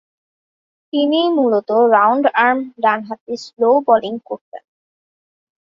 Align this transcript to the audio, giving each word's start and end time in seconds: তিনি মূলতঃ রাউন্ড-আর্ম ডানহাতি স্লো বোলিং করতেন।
তিনি 0.93 1.19
মূলতঃ 1.37 1.77
রাউন্ড-আর্ম 1.91 2.59
ডানহাতি 2.83 3.35
স্লো 3.45 3.69
বোলিং 3.87 4.13
করতেন। 4.25 4.63